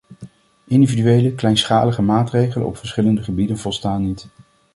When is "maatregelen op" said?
2.01-2.77